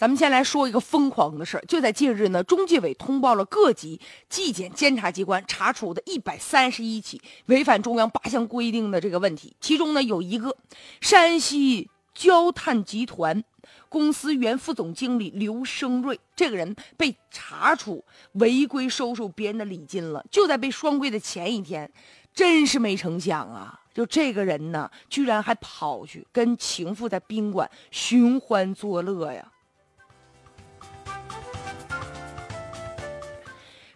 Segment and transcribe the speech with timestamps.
[0.00, 10.56] 咱们先来说一个疯狂的事儿，就在近日呢，中纪委通报了各级纪检监察机关查处的一百三十一起违反中央八项规定的这个问题，其中呢有一个
[11.02, 13.44] 山西焦炭集团
[13.90, 21.92] 公司原副总经理刘生瑞，这个人被查处违规收受别人的礼金了，就在被双规的前一天，
[22.32, 23.78] 真是没成想啊！
[23.92, 29.46] 就这个人呢，居然还跑去跟情妇在宾馆寻欢作乐呀！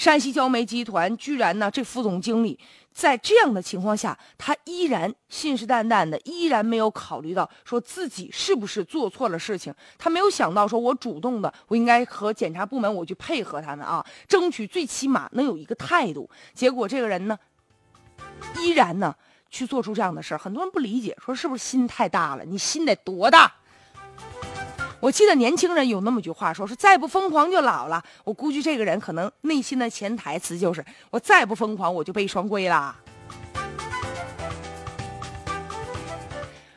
[0.00, 2.58] 山西焦煤集团居然呢，这副总经理
[2.90, 9.74] 在这样的情况下，他依然信誓旦旦的，依然没有考虑到说自己是不是做错了事情。
[9.98, 16.30] 他没有想到说，我主动的，我应该和检察部门我去配合他们啊，争取最起码能有一个态度。
[16.54, 17.38] 结果这个人呢，
[18.56, 19.14] 依然呢
[19.50, 22.44] 去做出这样的事儿，很多人不理解，说是不是心太大了？
[22.46, 23.52] 你心得多大？
[25.00, 32.94] 我记得年轻人有那么句话说：“说再不疯狂就老了。”我估计这个人可能内心的潜台词就是：“我再不疯狂，我就被双规了。”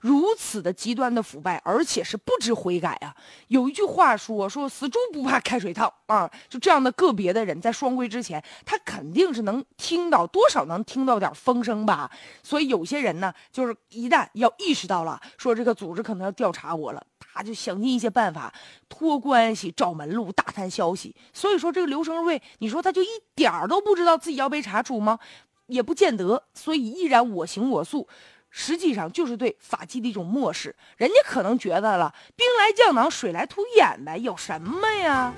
[0.00, 3.14] 如此的极端的腐败，而且是不知悔改啊！
[3.48, 12.10] 有一句话说：“说死猪不怕开水烫啊！”就这样的个别的人，在双规之前，他肯定是能听到多少能听到点风声吧。
[12.42, 17.04] 所以有些人呢，就是一旦要意识到了，说这个组织可能要调查我了。
[17.38, 18.52] 他就想尽一些办法
[18.88, 21.14] 托关系、找门路、打探消息。
[21.32, 25.20] 所以说，这个刘生瑞，你说他就一点儿都不知道自己要被查处吗？
[25.68, 26.42] 也不见得。
[26.52, 28.08] 所以依然我行我素，
[28.50, 30.74] 实际上就是对法纪的一种漠视。
[30.96, 35.32] 人家可能觉得了，兵来将挡，水来土掩呗，有什么呀？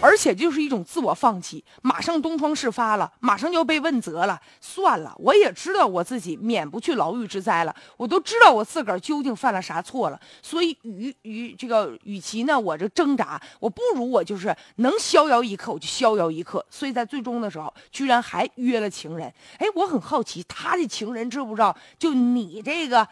[0.00, 4.40] 而且就是一种自我放弃，马上东窗事发了，马上就要被问责了。
[4.60, 10.20] 算了，我也知道我自己免不去牢狱之灾了，我都知道我自个儿究竟犯了啥错了。
[10.42, 16.64] 所以与与这个，与其呢我这挣扎，我不如我就是能逍遥一刻我就逍遥一刻。
[16.70, 19.32] 所以在最终的时候，居然还约了情人。
[19.58, 21.76] 哎，我很好奇，他的情人知不知道？
[21.98, 23.08] 就你这个，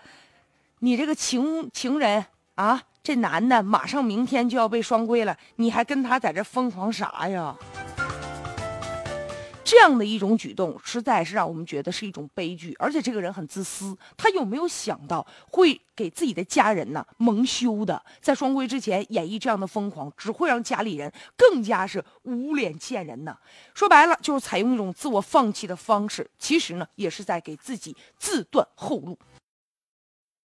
[0.80, 2.24] 你这个情情人
[2.56, 2.82] 啊？
[3.04, 7.54] 这男的马上明天就要被双规了，你还跟他在这疯狂啥呀？
[9.62, 12.74] 这样的一种举动，实在是让我们觉得是一种悲剧。
[12.78, 18.02] 而且这个人很自私，他有没有想到会给自己的家人呢蒙羞的？
[18.22, 23.36] 在双规之前演绎这样的疯狂，只会让家里人更加是无脸见人呢。
[23.74, 29.18] 说白了，就是采用一种自我放弃的方式，其实呢，也是在给自己自断后路。